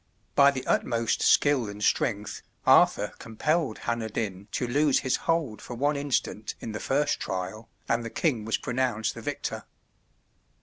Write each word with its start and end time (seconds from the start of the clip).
By 0.33 0.49
the 0.49 0.65
utmost 0.65 1.21
skill 1.21 1.69
and 1.69 1.83
strength, 1.83 2.41
Arthur 2.65 3.13
compelled 3.19 3.77
Hanner 3.77 4.09
Dyn 4.09 4.47
to 4.53 4.65
lose 4.65 5.01
his 5.01 5.15
hold 5.29 5.61
for 5.61 5.75
one 5.75 5.95
instant 5.95 6.55
in 6.59 6.71
the 6.71 6.79
first 6.79 7.19
trial, 7.19 7.69
and 7.87 8.03
the 8.03 8.09
King 8.09 8.43
was 8.43 8.57
pronounced 8.57 9.13
the 9.13 9.21
victor. 9.21 9.65